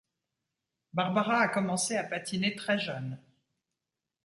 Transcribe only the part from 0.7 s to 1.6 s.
Barbara a